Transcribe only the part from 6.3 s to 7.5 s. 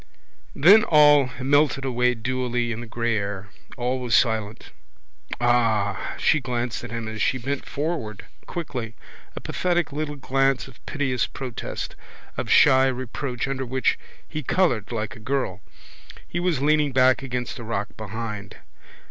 glanced at him as she